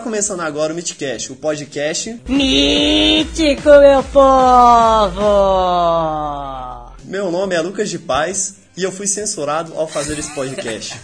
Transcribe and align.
Está 0.00 0.08
começando 0.08 0.40
agora 0.40 0.72
o 0.72 0.76
Mythcast, 0.76 1.30
o 1.30 1.36
podcast 1.36 2.22
Mítico, 2.26 3.68
meu 3.68 4.02
povo! 4.04 5.20
Meu 7.04 7.30
nome 7.30 7.54
é 7.54 7.60
Lucas 7.60 7.90
de 7.90 7.98
Paz 7.98 8.60
e 8.74 8.82
eu 8.82 8.90
fui 8.90 9.06
censurado 9.06 9.74
ao 9.76 9.86
fazer 9.86 10.18
esse 10.18 10.34
podcast. 10.34 10.98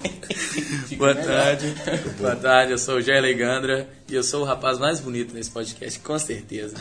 Boa 0.96 1.14
tarde. 1.14 1.74
Boa 2.18 2.34
tarde, 2.36 2.72
eu 2.72 2.78
sou 2.78 2.96
o 2.96 3.02
Jair 3.02 3.20
Legandra 3.20 3.86
e 4.08 4.14
eu 4.14 4.22
sou 4.22 4.40
o 4.40 4.46
rapaz 4.46 4.78
mais 4.78 4.98
bonito 4.98 5.34
nesse 5.34 5.50
podcast, 5.50 5.98
com 6.00 6.18
certeza. 6.18 6.74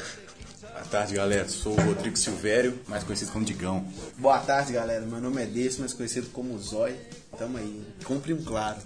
Boa 0.61 0.85
tarde, 0.85 1.15
galera. 1.15 1.49
Sou 1.49 1.73
o 1.73 1.81
Rodrigo 1.81 2.15
Silvério, 2.15 2.79
mais 2.87 3.03
conhecido 3.03 3.33
como 3.33 3.43
Digão. 3.43 3.85
Boa 4.17 4.39
tarde, 4.39 4.71
galera. 4.71 5.05
Meu 5.05 5.19
nome 5.19 5.43
é 5.43 5.45
Desse, 5.45 5.81
mais 5.81 5.91
conhecido 5.91 6.27
como 6.27 6.57
Zói. 6.57 6.95
Tamo 7.37 7.57
aí. 7.57 7.83
Cumpre 8.05 8.31
um 8.31 8.41
claro. 8.41 8.77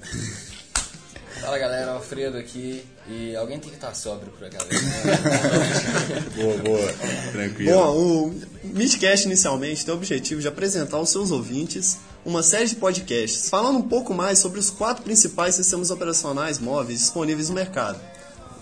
Fala 1.41 1.57
galera, 1.57 1.91
Alfredo 1.91 2.38
aqui. 2.38 2.84
E 3.07 3.35
alguém 3.35 3.59
tem 3.59 3.70
que 3.70 3.75
estar 3.75 3.93
sóbrio 3.95 4.31
por 4.31 4.47
galera. 4.49 4.70
boa, 6.35 6.57
boa. 6.57 6.93
Tranquilo. 7.31 7.71
Bom, 7.71 7.97
o 7.97 8.41
Mythcast 8.63 9.25
inicialmente 9.25 9.85
tem 9.85 9.94
o 9.94 9.97
objetivo 9.97 10.41
de 10.41 10.47
apresentar 10.47 10.97
aos 10.97 11.09
seus 11.09 11.31
ouvintes 11.31 11.97
uma 12.25 12.44
série 12.44 12.67
de 12.67 12.75
podcasts 12.75 13.49
falando 13.49 13.80
um 13.80 13.88
pouco 13.88 14.13
mais 14.13 14.39
sobre 14.39 14.59
os 14.59 14.70
quatro 14.70 15.03
principais 15.03 15.55
sistemas 15.55 15.89
operacionais 15.89 16.59
móveis 16.59 16.99
disponíveis 16.99 17.49
no 17.49 17.55
mercado. 17.55 17.99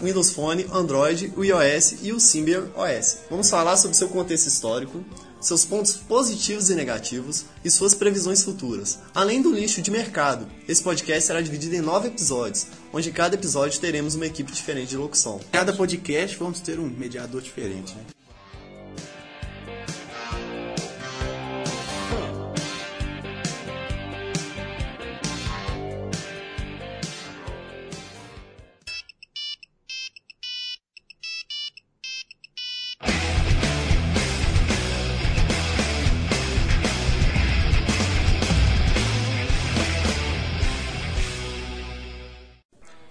Windows 0.02 0.32
Phone, 0.32 0.68
Android, 0.72 1.34
o 1.36 1.44
iOS 1.44 1.96
e 2.04 2.12
o 2.12 2.20
Symbian 2.20 2.66
OS. 2.76 3.18
Vamos 3.30 3.50
falar 3.50 3.78
sobre 3.78 3.98
seu 3.98 4.08
contexto 4.08 4.48
histórico, 4.48 5.04
seus 5.40 5.66
pontos 5.66 5.94
positivos 5.94 6.70
e 6.70 6.76
negativos 6.76 7.46
e 7.64 7.70
suas 7.70 7.94
previsões 7.94 8.44
futuras, 8.44 9.00
além 9.14 9.42
do 9.42 9.52
lixo 9.52 9.82
de 9.82 9.92
mercado. 9.92 10.48
Esse 10.68 10.84
podcast 10.84 11.26
será 11.26 11.42
dividido 11.42 11.76
em 11.76 11.82
nove 11.82 12.08
episódios, 12.08 12.68
onde 12.92 13.12
cada 13.12 13.36
episódio 13.36 13.80
teremos 13.80 14.16
uma 14.16 14.26
equipe 14.26 14.52
diferente 14.52 14.90
de 14.90 14.98
locução. 14.98 15.40
Cada 15.52 15.74
podcast 15.74 16.38
vamos 16.38 16.60
ter 16.60 16.80
um 16.80 16.90
mediador 16.90 17.42
diferente. 17.42 17.94
Né? 17.94 18.17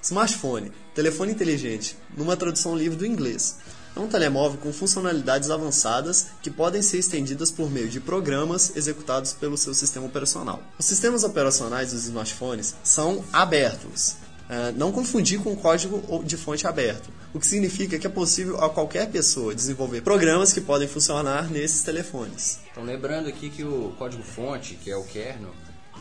Smartphone, 0.06 0.70
telefone 0.94 1.32
inteligente, 1.32 1.96
numa 2.16 2.36
tradução 2.36 2.76
livre 2.76 2.96
do 2.96 3.04
inglês. 3.04 3.56
É 3.96 3.98
um 3.98 4.06
telemóvel 4.06 4.56
com 4.60 4.72
funcionalidades 4.72 5.50
avançadas 5.50 6.28
que 6.40 6.48
podem 6.48 6.80
ser 6.80 6.98
estendidas 6.98 7.50
por 7.50 7.68
meio 7.68 7.88
de 7.88 7.98
programas 7.98 8.76
executados 8.76 9.32
pelo 9.32 9.56
seu 9.56 9.74
sistema 9.74 10.06
operacional. 10.06 10.62
Os 10.78 10.86
sistemas 10.86 11.24
operacionais 11.24 11.90
dos 11.90 12.04
smartphones 12.04 12.76
são 12.84 13.24
abertos. 13.32 14.14
É, 14.48 14.70
não 14.70 14.92
confundir 14.92 15.40
com 15.40 15.56
código 15.56 16.22
de 16.22 16.36
fonte 16.36 16.68
aberto, 16.68 17.10
o 17.34 17.40
que 17.40 17.46
significa 17.48 17.98
que 17.98 18.06
é 18.06 18.10
possível 18.10 18.62
a 18.62 18.70
qualquer 18.70 19.10
pessoa 19.10 19.52
desenvolver 19.52 20.02
programas 20.02 20.52
que 20.52 20.60
podem 20.60 20.86
funcionar 20.86 21.50
nesses 21.50 21.82
telefones. 21.82 22.60
Então, 22.70 22.84
lembrando 22.84 23.28
aqui 23.28 23.50
que 23.50 23.64
o 23.64 23.92
código-fonte, 23.98 24.76
que 24.76 24.88
é 24.88 24.96
o 24.96 25.02
kernel, 25.02 25.52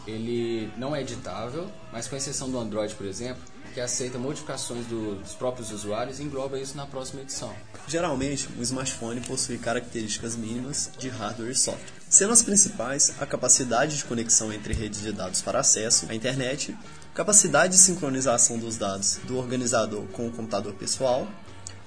ele 0.05 0.71
não 0.77 0.95
é 0.95 1.01
editável, 1.01 1.67
mas 1.91 2.07
com 2.07 2.15
exceção 2.15 2.51
do 2.51 2.59
Android, 2.59 2.93
por 2.93 3.07
exemplo, 3.07 3.41
que 3.75 3.81
aceita 3.81 4.17
modificações 4.17 4.85
do, 4.85 5.15
dos 5.15 5.33
próprios 5.33 5.69
usuários 5.69 6.21
e 6.21 6.23
engloba 6.23 6.57
isso 6.57 6.77
na 6.77 6.85
próxima 6.85 7.21
edição. 7.21 7.53
Geralmente, 7.89 8.47
o 8.57 8.61
smartphone 8.61 9.19
possui 9.19 9.57
características 9.57 10.37
mínimas 10.37 10.89
de 10.97 11.09
hardware 11.09 11.51
e 11.51 11.55
software, 11.55 11.91
sendo 12.09 12.31
as 12.31 12.41
principais 12.41 13.13
a 13.19 13.25
capacidade 13.25 13.97
de 13.97 14.05
conexão 14.05 14.53
entre 14.53 14.73
redes 14.73 15.01
de 15.01 15.11
dados 15.11 15.41
para 15.41 15.59
acesso 15.59 16.09
à 16.09 16.15
internet, 16.15 16.73
capacidade 17.13 17.73
de 17.73 17.79
sincronização 17.79 18.57
dos 18.57 18.77
dados 18.77 19.19
do 19.25 19.37
organizador 19.37 20.03
com 20.07 20.25
o 20.25 20.31
computador 20.31 20.73
pessoal 20.75 21.27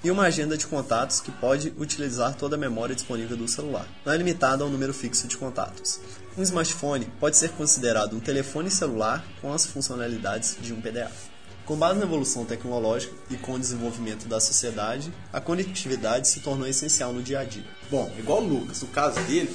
e 0.05 0.10
uma 0.10 0.25
agenda 0.25 0.59
de 0.59 0.66
contatos 0.66 1.22
que 1.22 1.32
pode 1.32 1.72
utilizar 1.78 2.34
toda 2.34 2.55
a 2.55 2.59
memória 2.59 2.94
disponível 2.94 3.37
do 3.37 3.49
celular. 3.49 3.88
Não 4.05 4.12
é 4.12 4.16
limitada 4.19 4.62
ao 4.62 4.69
número 4.69 4.93
fixo 4.93 5.26
de 5.26 5.38
contatos. 5.38 6.00
Um 6.37 6.43
smartphone 6.43 7.06
pode 7.19 7.38
ser 7.38 7.49
considerado 7.53 8.15
um 8.15 8.20
telefone 8.20 8.70
celular 8.70 9.25
com 9.41 9.55
as 9.55 9.65
funcionalidades 9.65 10.59
de 10.60 10.75
um 10.75 10.82
PDA. 10.82 11.10
Com 11.69 11.77
base 11.77 11.99
na 11.99 12.06
evolução 12.06 12.47
tecnológica 12.47 13.15
e 13.29 13.37
com 13.37 13.53
o 13.53 13.59
desenvolvimento 13.59 14.27
da 14.27 14.41
sociedade, 14.41 15.12
a 15.31 15.39
conectividade 15.39 16.27
se 16.27 16.41
tornou 16.41 16.67
essencial 16.67 17.12
no 17.12 17.23
dia 17.23 17.41
a 17.41 17.45
dia. 17.45 17.67
Bom, 17.91 18.11
igual 18.19 18.43
o 18.43 18.49
Lucas, 18.49 18.81
no 18.81 18.89
caso 18.89 19.21
dele, 19.25 19.55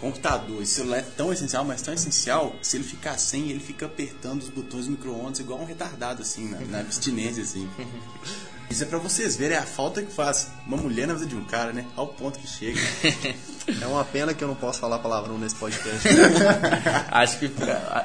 computador 0.00 0.60
e 0.60 0.66
celular 0.66 0.98
é 0.98 1.02
tão 1.02 1.32
essencial, 1.32 1.64
mas 1.64 1.80
tão 1.80 1.94
essencial, 1.94 2.50
que 2.60 2.66
se 2.66 2.76
ele 2.76 2.82
ficar 2.82 3.16
sem, 3.18 3.50
ele 3.50 3.60
fica 3.60 3.86
apertando 3.86 4.42
os 4.42 4.48
botões 4.48 4.86
do 4.86 4.90
micro-ondas 4.90 5.38
igual 5.38 5.60
um 5.60 5.64
retardado, 5.64 6.22
assim, 6.22 6.48
na, 6.48 6.58
na 6.58 6.80
abstinência, 6.80 7.44
assim. 7.44 7.70
Isso 8.70 8.82
é 8.82 8.86
pra 8.86 8.98
vocês 8.98 9.36
verem 9.36 9.56
a 9.56 9.62
falta 9.62 10.02
que 10.02 10.12
faz 10.12 10.50
uma 10.66 10.76
mulher 10.76 11.06
na 11.06 11.14
vida 11.14 11.26
de 11.26 11.34
um 11.34 11.44
cara, 11.44 11.72
né? 11.72 11.86
Ao 11.96 12.06
ponto 12.06 12.38
que 12.38 12.46
chega. 12.46 12.78
É 13.82 13.86
uma 13.86 14.02
pena 14.02 14.32
que 14.32 14.42
eu 14.42 14.48
não 14.48 14.54
posso 14.54 14.80
falar 14.80 14.98
palavrão 14.98 15.36
nesse 15.36 15.54
podcast. 15.56 16.08
Acho 17.12 17.38
que 17.38 17.52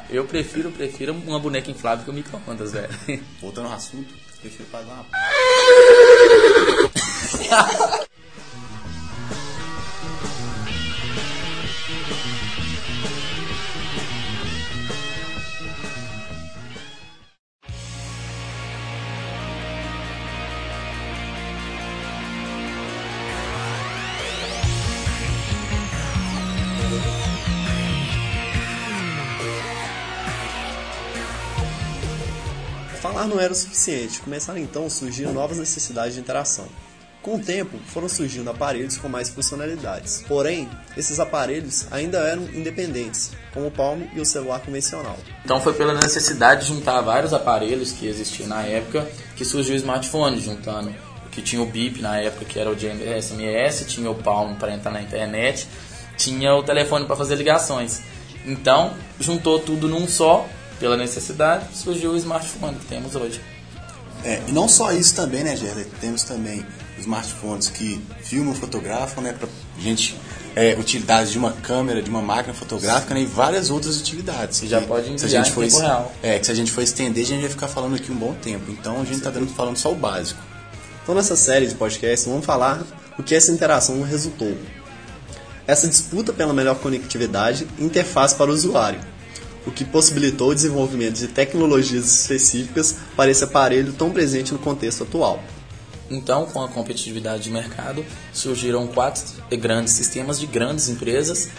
eu 0.09 0.25
prefiro, 0.25 0.69
prefiro 0.72 1.13
uma 1.13 1.40
boneca 1.40 1.72
inflável 1.72 2.03
que 2.03 2.12
o 2.12 2.13
micro-ondas, 2.13 2.73
velho. 2.73 2.90
Voltando 3.40 3.69
ao 3.69 3.73
assunto, 3.75 4.13
prefiro 4.41 4.68
pagar 4.69 4.91
uma. 4.91 5.06
Falar 33.13 33.28
não 33.28 33.40
era 33.40 33.53
o 33.53 33.56
suficiente, 33.56 34.19
começaram 34.22 34.57
então 34.57 34.88
a 34.88 34.90
surgir 34.90 35.28
novas 35.28 35.59
necessidades 35.59 36.16
de 36.16 36.19
interação. 36.19 36.66
Com 37.22 37.35
o 37.35 37.40
tempo, 37.40 37.78
foram 37.85 38.09
surgindo 38.09 38.50
aparelhos 38.50 38.97
com 38.97 39.07
mais 39.07 39.29
funcionalidades. 39.29 40.25
Porém, 40.28 40.68
esses 40.97 41.19
aparelhos 41.19 41.85
ainda 41.91 42.18
eram 42.18 42.41
independentes, 42.46 43.31
como 43.53 43.68
o 43.68 43.72
Palm 43.72 44.02
e 44.16 44.19
o 44.19 44.25
celular 44.25 44.62
convencional. 44.62 45.16
Então 45.46 45.62
foi 45.62 45.73
pela 45.73 45.94
necessidade 45.94 46.62
de 46.62 46.73
juntar 46.73 47.02
vários 47.02 47.34
aparelhos 47.34 47.91
que 47.91 48.07
existiam 48.07 48.50
na 48.50 48.63
época 48.63 49.07
que 49.35 49.46
surgiu 49.46 49.75
o 49.75 49.78
smartphone, 49.78 50.41
juntando 50.41 50.91
que 51.31 51.44
tinha 51.44 51.62
o 51.62 51.68
BIP 51.68 52.02
na 52.02 52.18
época, 52.18 52.46
que 52.46 52.59
era 52.59 52.72
o 52.72 52.75
SMS, 52.75 53.85
tinha 53.85 54.09
o 54.09 54.16
Palm 54.16 54.56
para 54.56 54.73
entrar 54.73 54.91
na 54.91 55.03
internet, 55.03 55.68
tinha 56.18 56.56
o 56.56 56.63
telefone 56.63 57.06
para 57.06 57.16
fazer 57.16 57.35
ligações. 57.35 58.02
Então, 58.44 58.91
juntou 59.19 59.59
tudo 59.59 59.88
num 59.88 60.07
só 60.07 60.50
pela 60.79 60.97
necessidade, 60.97 61.75
surgiu 61.75 62.11
o 62.11 62.17
smartphone 62.17 62.78
que 62.78 62.85
temos 62.85 63.16
hoje. 63.16 63.41
É, 64.23 64.41
e 64.47 64.51
não 64.51 64.67
só 64.67 64.91
isso 64.91 65.16
também, 65.16 65.44
né, 65.44 65.56
Gerda? 65.56 65.85
Temos 66.00 66.23
também 66.23 66.66
smartphones 66.99 67.70
que 67.70 68.02
filmam, 68.23 68.53
fotografam, 68.55 69.23
né, 69.23 69.34
para 69.34 69.49
gente 69.78 70.16
é, 70.55 70.75
utilidades 70.79 71.31
de 71.31 71.37
uma 71.37 71.52
câmera, 71.52 72.02
de 72.02 72.09
uma 72.09 72.22
máquina 72.22 72.53
fotográfica, 72.53 73.14
né, 73.14 73.22
e 73.22 73.25
várias 73.25 73.70
outras 73.70 73.99
utilidades. 73.99 74.61
Que 74.61 74.67
já 74.67 74.81
pode 74.81 75.11
enviar 75.11 75.20
se 75.20 75.25
a 75.25 75.29
gente 75.29 75.52
for, 75.52 75.64
em 75.64 75.67
tempo 75.67 75.81
real. 75.81 76.14
É, 76.22 76.40
que 76.40 76.46
se 76.46 76.52
a 76.52 76.55
gente 76.55 76.72
for 76.72 76.81
estender, 76.81 77.23
a 77.23 77.28
gente 77.28 77.41
vai 77.41 77.49
ficar 77.49 77.67
falando 77.67 77.96
aqui 77.96 78.11
um 78.11 78.16
bom 78.16 78.34
tempo. 78.34 78.72
Então 78.72 79.02
a 79.02 79.05
gente 79.05 79.17
está 79.17 79.29
dando 79.29 79.47
falando 79.53 79.78
só 79.78 79.91
o 79.91 79.96
básico. 79.96 80.40
Então 81.03 81.14
nessa 81.14 81.35
série 81.35 81.67
de 81.67 81.76
podcasts 81.76 82.26
vamos 82.26 82.46
falar 82.46 82.81
o 83.17 83.23
que 83.23 83.35
essa 83.35 83.52
interação 83.52 84.02
resultou. 84.03 84.55
Essa 85.67 85.87
disputa 85.87 86.31
pela 86.31 86.53
melhor 86.53 86.76
conectividade 86.76 87.67
e 87.78 87.84
interface 87.84 88.35
para 88.35 88.49
o 88.49 88.53
usuário 88.53 88.99
o 89.66 89.72
que 89.72 89.86
possibilitou 89.86 90.50
o 90.50 90.56
desenvolvimento 90.56 91.18
de 91.18 91.28
tecnologias 91.28 92.06
específicas 92.06 92.98
para 93.16 93.32
esse 93.32 93.44
aparelho 93.44 93.94
tão 93.94 94.12
presente 94.12 94.54
no 94.54 94.60
contexto 94.60 95.04
atual. 95.04 95.42
Então, 96.12 96.46
com 96.46 96.62
a 96.62 96.68
competitividade 96.68 97.44
de 97.44 97.50
mercado, 97.50 98.06
surgiram 98.34 98.86
quatro 98.88 99.24
grandes 99.58 99.94
sistemas 99.94 100.40
de 100.40 100.46
grandes 100.46 100.90
empresas 100.90 101.50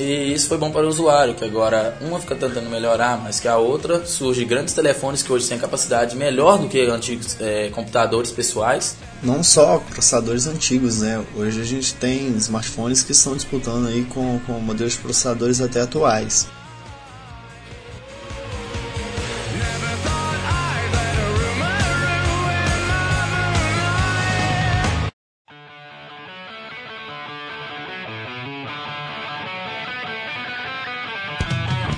e 0.00 0.32
isso 0.32 0.48
foi 0.48 0.56
bom 0.56 0.70
para 0.70 0.86
o 0.86 0.88
usuário, 0.88 1.34
que 1.34 1.44
agora 1.44 1.98
uma 2.00 2.18
fica 2.18 2.34
tentando 2.34 2.70
melhorar, 2.70 3.22
mas 3.22 3.38
que 3.38 3.46
a 3.46 3.58
outra 3.58 4.06
surge 4.06 4.46
grandes 4.46 4.72
telefones 4.72 5.22
que 5.22 5.30
hoje 5.30 5.46
têm 5.46 5.58
capacidade 5.58 6.16
melhor 6.16 6.58
do 6.58 6.68
que 6.68 6.80
antigos 6.86 7.36
é, 7.38 7.68
computadores 7.68 8.30
pessoais. 8.30 8.96
Não 9.22 9.42
só 9.42 9.78
processadores 9.90 10.46
antigos, 10.46 11.00
né? 11.00 11.22
Hoje 11.36 11.60
a 11.60 11.64
gente 11.64 11.92
tem 11.94 12.28
smartphones 12.38 13.02
que 13.02 13.12
estão 13.12 13.36
disputando 13.36 13.88
aí 13.88 14.06
com, 14.06 14.40
com 14.46 14.54
modelos 14.54 14.94
de 14.94 15.00
processadores 15.00 15.60
até 15.60 15.82
atuais. 15.82 16.46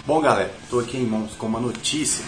Bom, 0.04 0.20
galera, 0.20 0.52
estou 0.64 0.80
aqui 0.80 0.96
em 0.96 1.06
mãos 1.06 1.36
com 1.36 1.46
uma 1.46 1.60
notícia 1.60 2.24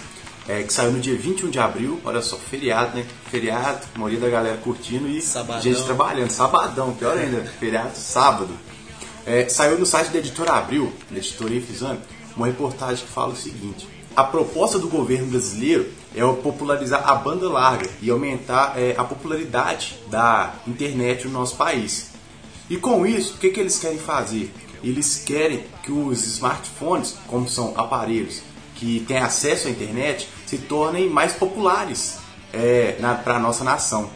é, 0.46 0.62
que 0.62 0.72
saiu 0.72 0.92
no 0.92 1.00
dia 1.00 1.16
21 1.16 1.50
de 1.50 1.58
abril. 1.58 2.00
Olha 2.04 2.22
só, 2.22 2.36
feriado, 2.36 2.96
né? 2.96 3.04
Feriado, 3.28 3.80
a 3.92 3.98
maioria 3.98 4.20
da 4.20 4.28
galera 4.28 4.56
curtindo 4.58 5.08
e 5.08 5.20
Sabadão. 5.20 5.60
gente 5.60 5.82
trabalhando. 5.82 6.30
Sabadão, 6.30 6.94
pior 6.94 7.18
ainda, 7.18 7.40
feriado, 7.58 7.96
sábado. 7.96 8.56
É, 9.26 9.48
saiu 9.48 9.76
no 9.76 9.84
site 9.84 10.10
da 10.10 10.20
editora 10.20 10.52
Abril, 10.52 10.92
da 11.10 11.18
editora 11.18 11.52
Ifizame, 11.52 11.98
uma 12.36 12.46
reportagem 12.46 13.04
que 13.04 13.12
fala 13.12 13.32
o 13.32 13.36
seguinte: 13.36 13.88
a 14.14 14.22
proposta 14.22 14.78
do 14.78 14.88
governo 14.88 15.26
brasileiro 15.26 15.90
é 16.14 16.20
popularizar 16.20 17.02
a 17.10 17.16
banda 17.16 17.48
larga 17.48 17.90
e 18.00 18.08
aumentar 18.08 18.74
é, 18.78 18.94
a 18.96 19.02
popularidade 19.02 19.98
da 20.08 20.54
internet 20.64 21.26
no 21.26 21.32
nosso 21.32 21.56
país. 21.56 22.10
E 22.70 22.76
com 22.76 23.04
isso, 23.04 23.34
o 23.34 23.38
que, 23.38 23.50
que 23.50 23.58
eles 23.58 23.80
querem 23.80 23.98
fazer? 23.98 24.54
Eles 24.84 25.22
querem 25.24 25.64
que 25.82 25.90
os 25.90 26.24
smartphones, 26.26 27.16
como 27.26 27.48
são 27.48 27.72
aparelhos 27.74 28.42
que 28.74 29.02
têm 29.08 29.16
acesso 29.16 29.66
à 29.66 29.70
internet, 29.70 30.28
se 30.44 30.58
tornem 30.58 31.08
mais 31.08 31.32
populares 31.32 32.18
é, 32.52 32.92
para 33.24 33.36
a 33.36 33.40
nossa 33.40 33.64
nação. 33.64 34.10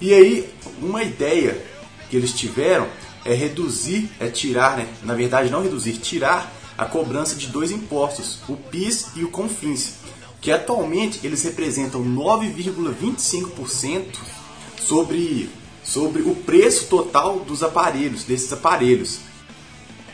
E 0.00 0.14
aí, 0.14 0.48
uma 0.80 1.02
ideia 1.02 1.60
que 2.08 2.16
eles 2.16 2.32
tiveram 2.32 2.86
é 3.24 3.34
reduzir, 3.34 4.08
é 4.20 4.28
tirar, 4.28 4.76
né? 4.76 4.86
na 5.02 5.14
verdade 5.14 5.50
não 5.50 5.62
reduzir, 5.62 5.94
tirar 5.94 6.52
a 6.78 6.84
cobrança 6.84 7.34
de 7.34 7.48
dois 7.48 7.72
impostos, 7.72 8.38
o 8.48 8.54
PIS 8.54 9.08
e 9.16 9.24
o 9.24 9.30
CONFINS, 9.30 9.94
que 10.40 10.52
atualmente 10.52 11.18
eles 11.24 11.42
representam 11.42 12.04
9,25% 12.04 14.04
sobre, 14.80 15.50
sobre 15.82 16.22
o 16.22 16.36
preço 16.36 16.86
total 16.86 17.40
dos 17.40 17.64
aparelhos, 17.64 18.22
desses 18.22 18.52
aparelhos. 18.52 19.25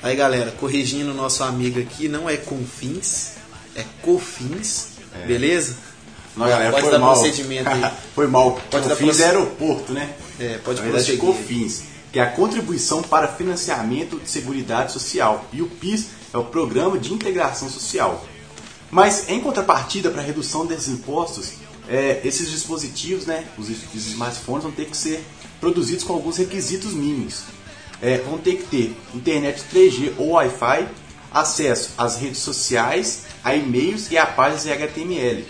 Aí 0.02 0.16
galera, 0.16 0.50
corrigindo 0.52 1.14
nosso 1.14 1.44
amigo 1.44 1.78
aqui, 1.80 2.08
não 2.08 2.28
é 2.28 2.36
confins, 2.36 3.32
é 3.76 3.84
cofins, 4.02 4.86
beleza? 5.26 5.76
Não, 6.36 6.48
galera, 6.48 6.70
pode 6.70 6.82
foi 6.82 6.92
dar 6.92 6.98
mal. 6.98 7.12
procedimento 7.14 7.68
aí. 7.68 7.92
foi 8.14 8.26
mal. 8.26 8.60
Pode 8.70 8.88
dar 8.88 8.96
Cofins 8.96 9.16
proce- 9.16 9.22
é 9.22 9.26
aeroporto, 9.26 9.92
né? 9.92 10.14
É, 10.40 10.58
pode 10.58 10.80
Na 10.80 10.86
verdade. 10.90 11.16
COFINS, 11.18 11.82
que 12.10 12.18
é 12.18 12.22
a 12.22 12.30
Contribuição 12.30 13.02
para 13.02 13.28
Financiamento 13.28 14.18
de 14.18 14.28
Seguridade 14.28 14.92
Social. 14.92 15.44
E 15.52 15.62
o 15.62 15.66
PIS 15.68 16.06
é 16.32 16.38
o 16.38 16.44
Programa 16.44 16.98
de 16.98 17.12
Integração 17.12 17.68
Social. 17.68 18.26
Mas, 18.90 19.28
em 19.28 19.40
contrapartida, 19.40 20.10
para 20.10 20.20
a 20.20 20.24
redução 20.24 20.66
desses 20.66 20.88
impostos, 20.88 21.52
é, 21.88 22.20
esses 22.24 22.50
dispositivos, 22.50 23.26
né, 23.26 23.44
os, 23.58 23.68
os 23.68 24.06
smartphones, 24.06 24.62
vão 24.64 24.72
ter 24.72 24.86
que 24.86 24.96
ser 24.96 25.22
produzidos 25.60 26.02
com 26.04 26.12
alguns 26.14 26.38
requisitos 26.38 26.92
mínimos. 26.92 27.42
É, 28.02 28.18
vão 28.18 28.36
ter 28.36 28.56
que 28.56 28.64
ter 28.64 28.96
internet 29.14 29.62
3G 29.72 30.14
ou 30.18 30.30
Wi-Fi, 30.32 30.88
acesso 31.32 31.90
às 31.96 32.16
redes 32.16 32.38
sociais, 32.40 33.20
a 33.44 33.54
e-mails 33.54 34.10
e 34.10 34.18
a 34.18 34.26
páginas 34.26 34.66
em 34.66 34.72
HTML. 34.72 35.46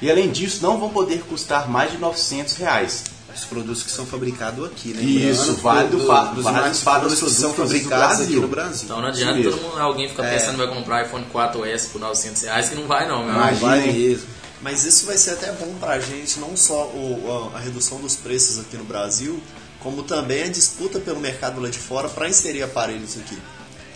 E 0.00 0.10
além 0.10 0.30
disso, 0.30 0.58
não 0.62 0.78
vão 0.78 0.90
poder 0.90 1.22
custar 1.22 1.68
mais 1.70 1.92
de 1.92 1.98
900 1.98 2.56
reais. 2.56 3.04
Os 3.34 3.44
produtos 3.46 3.82
que 3.82 3.90
são 3.90 4.04
fabricados 4.04 4.66
aqui, 4.66 4.88
né? 4.92 5.00
Isso, 5.02 5.40
Lembrando 5.52 5.62
válido 5.62 5.96
do- 5.98 6.06
para- 6.06 6.24
dos 6.32 6.44
válido 6.44 6.60
para 6.62 6.70
smartphones 6.72 7.12
os 7.12 7.18
que 7.34 7.40
são 7.40 7.52
produtos 7.54 7.80
do 7.82 7.88
fabricados 7.88 8.20
aqui 8.24 8.34
no 8.36 8.48
Brasil. 8.48 8.82
Então 8.84 9.00
não 9.00 9.08
adianta 9.08 9.42
todo 9.42 9.56
mundo, 9.62 9.78
alguém 9.78 10.08
ficar 10.08 10.24
É. 10.26 10.34
pensando 10.38 10.50
que 10.58 10.66
vai 10.66 10.68
comprar 10.76 11.06
iPhone 11.06 11.24
4S 11.32 11.86
por 11.92 12.00
900 12.00 12.42
reais, 12.42 12.68
que 12.68 12.74
não 12.74 12.86
vai 12.86 13.08
não, 13.08 13.24
meu 13.24 13.32
Não 13.32 13.40
amigo. 13.42 13.58
Imagina, 13.64 13.68
vai 13.70 13.88
hein? 13.88 14.08
mesmo. 14.10 14.26
Mas 14.60 14.84
isso 14.84 15.06
vai 15.06 15.16
ser 15.16 15.30
até 15.30 15.50
bom 15.52 15.74
pra 15.80 15.98
gente, 15.98 16.38
não 16.40 16.54
só 16.56 16.84
o- 16.88 17.50
a, 17.54 17.56
a 17.56 17.60
redução 17.60 17.98
dos 18.00 18.14
preços 18.16 18.58
aqui 18.60 18.76
no 18.76 18.84
Brasil, 18.84 19.40
como 19.82 20.02
também 20.02 20.44
a 20.44 20.48
disputa 20.48 21.00
pelo 21.00 21.20
mercado 21.20 21.60
lá 21.60 21.68
de 21.68 21.78
fora 21.78 22.08
para 22.08 22.28
inserir 22.28 22.62
aparelhos 22.62 23.18
aqui. 23.18 23.36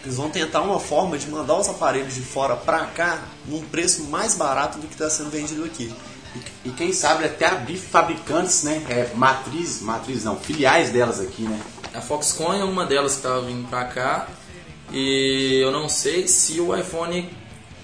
Eles 0.05 0.17
vão 0.17 0.31
tentar 0.31 0.63
uma 0.63 0.79
forma 0.79 1.19
de 1.19 1.29
mandar 1.29 1.59
os 1.59 1.69
aparelhos 1.69 2.15
de 2.15 2.21
fora 2.21 2.57
pra 2.57 2.87
cá 2.87 3.25
num 3.47 3.61
preço 3.63 4.05
mais 4.05 4.35
barato 4.35 4.79
do 4.79 4.87
que 4.87 4.95
está 4.95 5.11
sendo 5.11 5.31
vendido 5.31 5.65
aqui. 5.65 5.93
E 6.65 6.71
quem 6.71 6.93
sabe 6.93 7.25
até 7.25 7.47
abrir 7.47 7.79
fabricantes, 7.79 8.63
né? 8.63 8.85
É, 8.89 9.11
matriz, 9.15 9.81
matriz 9.81 10.23
não, 10.23 10.37
filiais 10.39 10.91
delas 10.91 11.21
aqui, 11.21 11.43
né? 11.43 11.61
A 11.95 12.01
Foxconn 12.01 12.55
é 12.55 12.65
uma 12.65 12.85
delas 12.85 13.13
que 13.13 13.19
estava 13.19 13.41
vindo 13.43 13.67
pra 13.69 13.85
cá 13.87 14.29
e 14.93 15.61
eu 15.63 15.73
não 15.73 15.89
sei 15.89 16.29
se 16.29 16.61
o 16.61 16.77
iPhone 16.77 17.29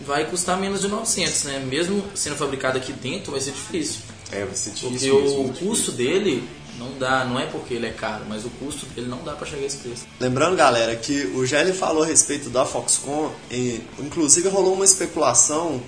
vai 0.00 0.24
custar 0.26 0.58
menos 0.58 0.80
de 0.80 0.88
900, 0.88 1.44
né? 1.44 1.58
Mesmo 1.60 2.04
sendo 2.14 2.36
fabricado 2.36 2.76
aqui 2.78 2.92
dentro 2.92 3.32
vai 3.32 3.40
ser 3.40 3.52
difícil. 3.52 4.00
É, 4.30 4.44
vai 4.44 4.54
ser 4.54 4.70
Porque 4.70 4.86
difícil. 4.88 5.20
mesmo, 5.20 5.44
o 5.46 5.54
custo 5.54 5.92
dele 5.92 6.48
não 6.78 6.98
dá, 6.98 7.24
não 7.24 7.38
é 7.38 7.46
porque 7.46 7.74
ele 7.74 7.86
é 7.86 7.90
caro, 7.92 8.24
mas 8.28 8.44
o 8.44 8.50
custo 8.50 8.86
dele 8.86 9.08
não 9.08 9.22
dá 9.22 9.32
pra 9.32 9.46
chegar 9.46 9.62
a 9.62 9.66
esse 9.66 9.76
preço. 9.78 10.04
Lembrando, 10.18 10.56
galera, 10.56 10.96
que 10.96 11.26
o 11.34 11.44
Gelli 11.46 11.72
falou 11.72 12.02
a 12.02 12.06
respeito 12.06 12.48
da 12.50 12.64
Foxconn, 12.64 13.30
e, 13.50 13.82
inclusive 13.98 14.48
rolou 14.48 14.74
uma 14.74 14.84
especulação 14.84 15.82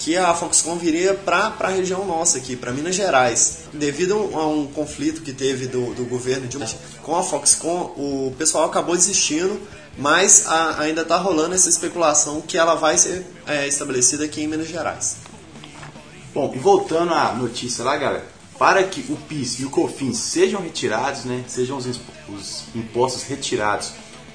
que 0.00 0.16
a 0.16 0.34
Foxconn 0.34 0.76
viria 0.76 1.14
para 1.14 1.54
a 1.60 1.68
região 1.68 2.04
nossa 2.04 2.38
aqui, 2.38 2.56
para 2.56 2.72
Minas 2.72 2.94
Gerais. 2.96 3.60
Devido 3.72 4.14
a 4.34 4.46
um 4.46 4.66
conflito 4.66 5.22
que 5.22 5.32
teve 5.32 5.66
do, 5.66 5.94
do 5.94 6.04
governo 6.04 6.46
de 6.48 6.58
com 7.02 7.16
a 7.16 7.22
Foxconn, 7.22 7.92
o 7.96 8.34
pessoal 8.36 8.64
acabou 8.64 8.96
desistindo, 8.96 9.58
mas 9.96 10.46
a- 10.46 10.80
ainda 10.80 11.02
está 11.02 11.16
rolando 11.16 11.54
essa 11.54 11.68
especulação 11.68 12.40
que 12.40 12.58
ela 12.58 12.74
vai 12.74 12.98
ser 12.98 13.24
é, 13.46 13.66
estabelecida 13.66 14.24
aqui 14.24 14.42
em 14.42 14.48
Minas 14.48 14.68
Gerais. 14.68 15.16
Bom, 16.34 16.52
e 16.54 16.58
voltando 16.58 17.14
à 17.14 17.32
notícia 17.32 17.82
lá, 17.82 17.96
galera, 17.96 18.26
para 18.58 18.82
que 18.82 19.12
o 19.12 19.16
PIS 19.16 19.60
e 19.60 19.64
o 19.64 19.70
COFINS 19.70 20.16
sejam 20.16 20.60
retirados, 20.60 21.24
né, 21.24 21.44
sejam 21.46 21.76
os, 21.76 21.86
os 22.28 22.64
impostos 22.74 23.22
retirados 23.22 23.92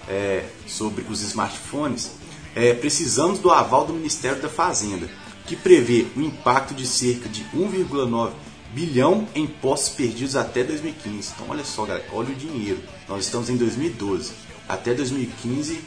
é, 0.07 0.45
sobre 0.65 1.05
os 1.09 1.21
smartphones, 1.21 2.11
é, 2.55 2.73
precisamos 2.73 3.39
do 3.39 3.51
aval 3.51 3.85
do 3.85 3.93
Ministério 3.93 4.41
da 4.41 4.49
Fazenda, 4.49 5.09
que 5.45 5.55
prevê 5.55 6.05
o 6.15 6.21
impacto 6.21 6.73
de 6.73 6.87
cerca 6.87 7.27
de 7.27 7.43
1,9 7.55 8.31
bilhão 8.73 9.27
em 9.35 9.43
impostos 9.43 9.89
perdidos 9.89 10.35
até 10.35 10.63
2015. 10.63 11.33
Então, 11.35 11.47
olha 11.49 11.63
só, 11.63 11.85
galera, 11.85 12.05
olha 12.11 12.29
o 12.29 12.35
dinheiro. 12.35 12.81
Nós 13.07 13.25
estamos 13.25 13.49
em 13.49 13.57
2012. 13.57 14.31
Até 14.67 14.93
2015, 14.93 15.79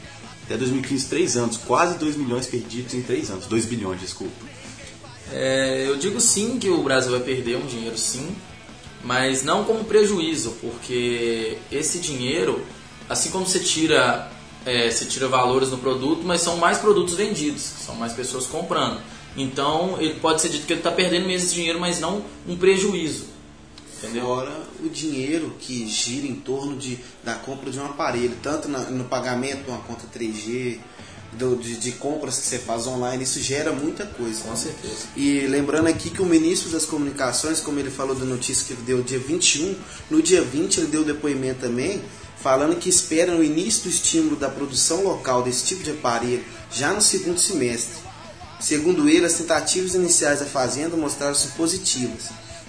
até 0.45 0.55
2015, 0.55 1.05
três 1.07 1.35
anos, 1.35 1.57
quase 1.57 1.97
2 1.97 2.15
milhões 2.15 2.45
perdidos 2.45 2.93
em 2.93 3.01
três 3.01 3.29
anos. 3.29 3.47
2 3.47 3.65
bilhões, 3.65 3.99
desculpa. 3.99 4.45
É, 5.31 5.85
eu 5.87 5.97
digo 5.97 6.19
sim 6.21 6.57
que 6.57 6.69
o 6.69 6.81
Brasil 6.83 7.11
vai 7.11 7.19
perder 7.19 7.57
um 7.57 7.65
dinheiro 7.65 7.97
sim, 7.97 8.35
mas 9.03 9.43
não 9.43 9.63
como 9.63 9.83
prejuízo, 9.83 10.51
porque 10.61 11.57
esse 11.71 11.99
dinheiro, 11.99 12.61
assim 13.09 13.29
como 13.29 13.45
você 13.45 13.59
tira, 13.59 14.31
é, 14.65 14.89
você 14.89 15.05
tira 15.05 15.27
valores 15.27 15.69
no 15.69 15.77
produto, 15.77 16.21
mas 16.23 16.41
são 16.41 16.57
mais 16.57 16.77
produtos 16.77 17.13
vendidos, 17.15 17.61
são 17.61 17.95
mais 17.95 18.13
pessoas 18.13 18.45
comprando. 18.45 19.01
Então 19.35 19.97
ele 19.99 20.15
pode 20.19 20.41
ser 20.41 20.49
dito 20.49 20.65
que 20.65 20.73
ele 20.73 20.79
está 20.79 20.91
perdendo 20.91 21.27
mesmo 21.27 21.45
esse 21.45 21.55
dinheiro, 21.55 21.79
mas 21.79 21.99
não 21.99 22.23
um 22.47 22.55
prejuízo. 22.55 23.25
Entendeu? 23.97 24.23
Fora 24.25 24.51
o 24.83 24.89
dinheiro 24.89 25.55
que 25.59 25.87
gira 25.87 26.27
em 26.27 26.35
torno 26.35 26.77
de, 26.77 26.99
da 27.23 27.33
compra 27.33 27.69
de 27.71 27.79
um 27.79 27.85
aparelho, 27.85 28.37
tanto 28.43 28.67
na- 28.69 28.91
no 28.91 29.05
pagamento 29.05 29.63
de 29.63 29.69
uma 29.71 29.79
conta 29.79 30.05
3G, 30.07 30.77
do- 31.33 31.55
de, 31.55 31.75
de 31.77 31.91
compras 31.93 32.37
que 32.37 32.47
você 32.47 32.57
faz 32.59 32.87
online, 32.87 33.23
isso 33.23 33.39
gera 33.41 33.71
muita 33.71 34.05
coisa. 34.05 34.41
Com 34.41 34.55
certeza. 34.55 35.07
E 35.15 35.41
lembrando 35.47 35.87
aqui 35.87 36.09
que 36.09 36.21
o 36.21 36.25
ministro 36.25 36.69
das 36.69 36.85
Comunicações, 36.85 37.59
como 37.59 37.79
ele 37.79 37.91
falou 37.91 38.15
da 38.15 38.25
notícia 38.25 38.75
que 38.75 38.81
deu 38.83 39.01
dia 39.01 39.19
21, 39.19 39.75
no 40.09 40.21
dia 40.21 40.41
20 40.41 40.77
ele 40.79 40.87
deu 40.87 41.03
depoimento 41.03 41.61
também, 41.61 42.01
falando 42.41 42.75
que 42.77 42.87
espera 42.89 43.35
o 43.35 43.43
início 43.43 43.83
do 43.83 43.89
estímulo 43.89 44.35
da 44.35 44.47
produção 44.49 45.03
local 45.03 45.43
desse 45.43 45.63
tipo 45.65 45.83
de 45.83 45.91
aparelho 45.91 46.43
já 46.71 46.93
no 46.93 47.01
segundo 47.01 47.39
semestre. 47.39 47.95
Segundo 48.59 49.07
ele, 49.07 49.25
as 49.25 49.33
tentativas 49.33 49.93
iniciais 49.93 50.39
da 50.39 50.45
Fazenda 50.45 50.97
mostraram-se 50.97 51.49
positivas. 51.49 52.23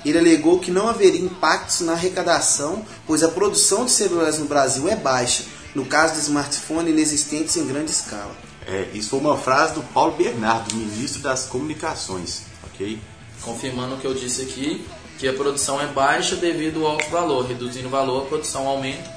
Ele 0.04 0.18
alegou 0.18 0.58
que 0.60 0.70
não 0.70 0.86
haveria 0.88 1.20
impactos 1.20 1.80
na 1.80 1.92
arrecadação, 1.92 2.84
pois 3.06 3.22
a 3.22 3.28
produção 3.28 3.84
de 3.84 3.90
celulares 3.90 4.38
no 4.38 4.44
Brasil 4.44 4.88
é 4.88 4.94
baixa, 4.94 5.44
no 5.74 5.84
caso 5.86 6.14
de 6.14 6.20
smartphones 6.20 6.92
inexistentes 6.92 7.56
em 7.56 7.66
grande 7.66 7.90
escala. 7.90 8.36
É, 8.68 8.90
isso 8.92 9.10
foi 9.10 9.20
uma 9.20 9.36
frase 9.36 9.74
do 9.74 9.82
Paulo 9.82 10.12
Bernardo, 10.12 10.74
ministro 10.74 11.22
das 11.22 11.46
Comunicações, 11.46 12.42
ok? 12.64 13.00
Confirmando 13.40 13.94
o 13.94 13.98
que 13.98 14.06
eu 14.06 14.12
disse 14.12 14.42
aqui, 14.42 14.86
que 15.18 15.26
a 15.26 15.32
produção 15.32 15.80
é 15.80 15.86
baixa 15.86 16.36
devido 16.36 16.84
ao 16.84 16.92
alto 16.92 17.08
valor, 17.08 17.46
reduzindo 17.46 17.88
o 17.88 17.90
valor, 17.90 18.24
a 18.24 18.26
produção 18.26 18.66
aumenta, 18.66 19.10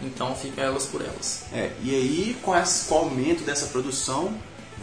então 0.00 0.34
fica 0.36 0.62
elas 0.62 0.86
por 0.86 1.02
elas. 1.02 1.44
É, 1.52 1.72
e 1.82 1.90
aí, 1.90 2.36
com, 2.42 2.56
esse, 2.56 2.88
com 2.88 2.94
o 2.94 2.98
aumento 2.98 3.42
dessa 3.42 3.66
produção, 3.66 4.32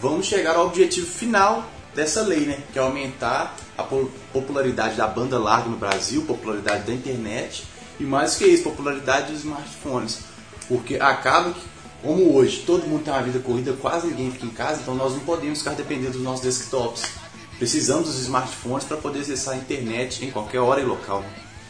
vamos 0.02 0.26
chegar 0.26 0.58
ao 0.58 0.68
objetivo 0.68 1.08
final 1.08 1.70
dessa 1.96 2.22
lei, 2.22 2.42
né? 2.42 2.62
Que 2.74 2.80
é 2.80 2.82
aumentar 2.82 3.56
a 3.78 3.84
po- 3.84 4.12
popularidade 4.34 4.96
da 4.96 5.08
banda 5.08 5.40
larga 5.40 5.70
no 5.70 5.78
Brasil, 5.78 6.24
popularidade 6.24 6.84
da 6.84 6.94
internet 6.94 7.64
e 8.00 8.04
mais 8.04 8.36
que 8.36 8.46
isso, 8.46 8.64
popularidade 8.64 9.32
dos 9.32 9.40
smartphones. 9.42 10.20
Porque 10.68 10.96
acaba 10.96 11.52
que, 11.52 11.62
como 12.02 12.34
hoje, 12.36 12.64
todo 12.66 12.88
mundo 12.88 13.04
tem 13.04 13.14
uma 13.14 13.22
vida 13.22 13.40
corrida, 13.40 13.74
quase 13.74 14.08
ninguém 14.08 14.32
fica 14.32 14.46
em 14.46 14.50
casa, 14.50 14.82
então 14.82 14.96
nós 14.96 15.14
não 15.14 15.20
podemos 15.22 15.60
ficar 15.60 15.74
dependendo 15.74 16.14
dos 16.14 16.22
nossos 16.22 16.42
desktops. 16.42 17.04
Precisamos 17.58 18.08
dos 18.08 18.20
smartphones 18.20 18.86
para 18.86 18.98
poder 18.98 19.20
acessar 19.20 19.54
a 19.54 19.58
internet 19.58 20.26
em 20.26 20.32
qualquer 20.32 20.60
hora 20.60 20.80
e 20.80 20.86
local. 20.86 21.24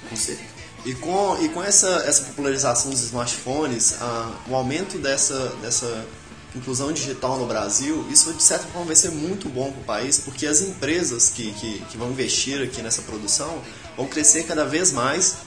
Com 0.07 0.15
certeza. 0.15 0.50
E 0.86 0.93
com, 0.93 1.38
e 1.41 1.50
com 1.50 1.63
essa, 1.63 1.88
essa 2.05 2.24
popularização 2.25 2.91
dos 2.91 3.01
smartphones, 3.03 3.95
ah, 4.00 4.31
o 4.48 4.55
aumento 4.55 4.98
dessa, 4.98 5.50
dessa 5.62 6.05
inclusão 6.55 6.91
digital 6.91 7.38
no 7.38 7.45
Brasil, 7.45 8.05
isso 8.09 8.33
de 8.33 8.41
certa 8.41 8.65
forma 8.67 8.88
vai 8.88 8.95
ser 8.95 9.12
muito 9.12 9.50
bom 9.50 9.71
para 9.71 9.81
o 9.81 9.83
país, 9.83 10.19
porque 10.19 10.48
as 10.48 10.62
empresas 10.62 11.29
que, 11.29 11.51
que, 11.53 11.79
que, 11.89 11.98
vão 11.98 12.09
investir 12.09 12.62
aqui 12.62 12.81
nessa 12.81 13.01
produção 13.01 13.62
vão 13.98 14.07
crescer 14.07 14.43
cada 14.43 14.65
vez 14.65 14.91
mais. 14.91 15.38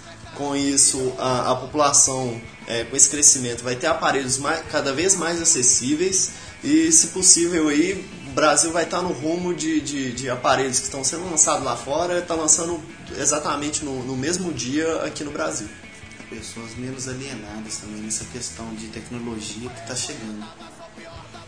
Com 0.42 0.56
isso, 0.56 1.14
a, 1.18 1.52
a 1.52 1.54
população, 1.54 2.40
é, 2.66 2.82
com 2.82 2.96
esse 2.96 3.08
crescimento, 3.08 3.62
vai 3.62 3.76
ter 3.76 3.86
aparelhos 3.86 4.38
mais, 4.38 4.60
cada 4.66 4.92
vez 4.92 5.14
mais 5.14 5.40
acessíveis 5.40 6.32
e, 6.64 6.90
se 6.90 7.08
possível, 7.08 7.68
aí, 7.68 8.04
o 8.26 8.30
Brasil 8.32 8.72
vai 8.72 8.82
estar 8.82 9.02
no 9.02 9.12
rumo 9.12 9.54
de, 9.54 9.80
de, 9.80 10.10
de 10.10 10.28
aparelhos 10.28 10.80
que 10.80 10.86
estão 10.86 11.04
sendo 11.04 11.30
lançados 11.30 11.64
lá 11.64 11.76
fora, 11.76 12.18
está 12.18 12.34
lançando 12.34 12.80
exatamente 13.16 13.84
no, 13.84 14.02
no 14.02 14.16
mesmo 14.16 14.52
dia 14.52 15.04
aqui 15.04 15.22
no 15.22 15.30
Brasil 15.30 15.68
pessoas 16.28 16.74
menos 16.76 17.08
alienadas 17.08 17.76
também 17.76 18.00
nessa 18.00 18.24
questão 18.24 18.74
de 18.74 18.86
tecnologia 18.86 19.68
que 19.68 19.80
está 19.80 19.94
chegando. 19.94 20.42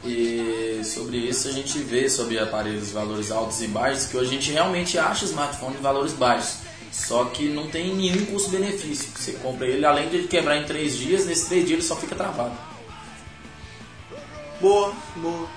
E 0.04 0.82
sobre 0.84 1.16
isso 1.16 1.48
a 1.48 1.52
gente 1.52 1.78
vê 1.78 2.10
sobre 2.10 2.38
aparelhos 2.38 2.88
de 2.88 2.92
valores 2.92 3.30
altos 3.30 3.62
e 3.62 3.66
baixos 3.66 4.04
que 4.06 4.16
hoje 4.16 4.28
a 4.28 4.32
gente 4.34 4.52
realmente 4.52 4.98
acha 4.98 5.24
smartphone 5.24 5.76
de 5.76 5.82
valores 5.82 6.12
baixos. 6.12 6.63
Só 6.94 7.24
que 7.24 7.48
não 7.48 7.68
tem 7.68 7.92
nenhum 7.92 8.24
custo-benefício. 8.26 9.10
Você 9.16 9.32
compra 9.32 9.66
ele, 9.66 9.84
além 9.84 10.08
de 10.08 10.16
ele 10.16 10.28
quebrar 10.28 10.56
em 10.56 10.64
três 10.64 10.96
dias, 10.96 11.26
nesses 11.26 11.48
três 11.48 11.66
dias 11.66 11.80
ele 11.80 11.88
só 11.88 11.96
fica 11.96 12.14
travado. 12.14 12.56
Boa, 14.60 14.94
boa. 15.16 15.48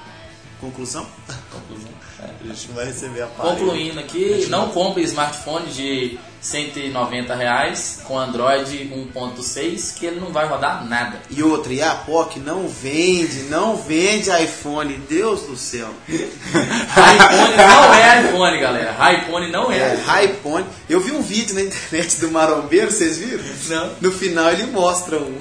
Conclusão? 0.60 1.08
Conclusão. 1.52 1.92
É. 2.20 2.30
A 2.44 2.48
gente 2.54 2.72
vai 2.72 2.86
receber 2.86 3.22
a. 3.22 3.28
Concluindo 3.28 4.00
aqui, 4.00 4.48
não 4.50 4.70
compre 4.70 5.04
smartphone 5.04 5.68
de 5.68 6.18
190 6.42 7.36
reais 7.36 8.00
com 8.04 8.18
Android 8.18 8.90
1.6 9.14 9.96
que 9.96 10.06
ele 10.06 10.20
não 10.20 10.32
vai 10.32 10.48
rodar 10.48 10.88
nada. 10.88 11.22
E 11.30 11.44
outra, 11.44 11.74
e 11.74 11.82
a 11.82 11.94
POC 11.94 12.40
não 12.40 12.68
vende, 12.68 13.44
não 13.50 13.76
vende 13.76 14.30
iPhone, 14.30 14.94
Deus 15.10 15.42
do 15.42 15.56
céu. 15.58 15.90
iPhone 16.08 17.58
não 17.58 17.94
é 17.94 18.22
iPhone, 18.24 18.60
galera. 18.60 19.14
iPhone 19.14 19.52
não 19.52 19.72
é. 19.72 19.78
É, 19.78 20.26
iPhone. 20.26 20.66
Eu 20.90 21.00
vi 21.00 21.12
um 21.12 21.22
vídeo 21.22 21.56
na 21.56 21.62
internet 21.62 22.18
do 22.20 22.32
Marombeiro, 22.32 22.92
vocês 22.92 23.18
viram? 23.18 23.44
Não. 23.68 23.92
No 24.02 24.12
final 24.12 24.52
ele 24.52 24.68
mostra 24.68 25.18
um. 25.18 25.38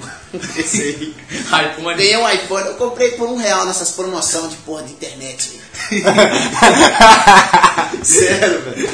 Esse 0.57 0.81
aí. 0.81 1.15
iPhone. 1.71 1.95
Ganhei 1.95 2.17
um 2.17 2.29
iPhone, 2.29 2.67
eu 2.67 2.75
comprei 2.75 3.11
por 3.11 3.29
um 3.29 3.37
real 3.37 3.65
nessas 3.65 3.91
promoções 3.91 4.51
de 4.51 4.57
porra 4.57 4.83
de 4.83 4.93
internet. 4.93 5.61
Sério, 8.03 8.61
velho. 8.61 8.89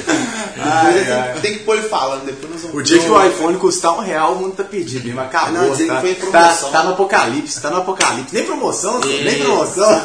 Ai, 0.57 1.11
ai. 1.11 1.39
Tem 1.41 1.53
que 1.53 1.59
pôr 1.59 1.77
ele 1.77 1.87
falando, 1.87 2.25
depois 2.25 2.51
nós 2.51 2.61
vamos 2.61 2.77
O 2.77 2.81
dia 2.81 2.99
que 2.99 3.09
o 3.09 3.25
iPhone 3.25 3.57
custar 3.57 3.97
um 3.97 4.01
real, 4.01 4.33
o 4.33 4.35
mundo 4.37 4.55
tá 4.55 4.63
perdido 4.63 5.05
mesmo. 5.05 5.21
Acabou. 5.21 5.53
Não, 5.53 5.69
tá, 5.69 5.75
que 5.75 6.01
foi 6.01 6.15
tá, 6.15 6.29
promoção. 6.29 6.71
tá 6.71 6.83
no 6.83 6.89
apocalipse, 6.91 7.61
tá 7.61 7.69
no 7.69 7.77
apocalipse. 7.77 8.33
Nem 8.33 8.45
promoção, 8.45 8.99
nem 8.99 9.39
promoção. 9.39 10.03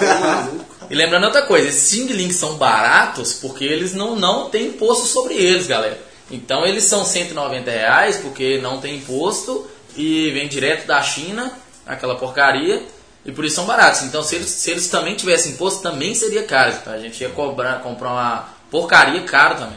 E 0.90 0.94
lembrando 0.94 1.24
outra 1.24 1.42
coisa, 1.42 1.68
esses 1.68 1.82
Sing 1.82 2.06
Links 2.06 2.36
são 2.36 2.56
baratos 2.56 3.34
porque 3.34 3.64
eles 3.64 3.94
não, 3.94 4.16
não 4.16 4.48
têm 4.48 4.68
imposto 4.68 5.06
sobre 5.06 5.34
eles, 5.34 5.66
galera. 5.66 5.98
Então 6.30 6.66
eles 6.66 6.84
são 6.84 7.04
190 7.04 7.70
reais 7.70 8.16
porque 8.16 8.58
não 8.58 8.80
tem 8.80 8.96
imposto 8.96 9.66
e 9.96 10.30
vem 10.30 10.48
direto 10.48 10.86
da 10.86 11.02
China, 11.02 11.52
aquela 11.86 12.16
porcaria, 12.16 12.82
e 13.28 13.32
por 13.32 13.44
isso 13.44 13.56
são 13.56 13.66
baratos. 13.66 14.04
Então 14.04 14.22
se 14.22 14.36
eles, 14.36 14.48
se 14.48 14.70
eles 14.70 14.88
também 14.88 15.14
tivessem 15.14 15.52
imposto, 15.52 15.82
também 15.82 16.14
seria 16.14 16.44
caro. 16.44 16.74
A 16.86 16.96
gente 16.96 17.20
ia 17.20 17.28
cobrar, 17.28 17.82
comprar 17.82 18.10
uma 18.10 18.48
porcaria 18.70 19.22
caro 19.24 19.56
também. 19.56 19.76